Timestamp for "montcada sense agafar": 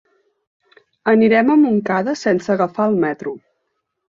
1.65-2.89